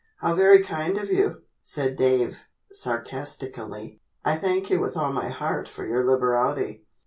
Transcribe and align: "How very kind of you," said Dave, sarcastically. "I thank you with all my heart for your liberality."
"How 0.17 0.33
very 0.33 0.63
kind 0.63 0.97
of 0.97 1.11
you," 1.11 1.43
said 1.61 1.95
Dave, 1.95 2.47
sarcastically. 2.71 4.01
"I 4.25 4.35
thank 4.35 4.71
you 4.71 4.79
with 4.79 4.97
all 4.97 5.13
my 5.13 5.27
heart 5.29 5.67
for 5.67 5.85
your 5.85 6.03
liberality." 6.03 6.87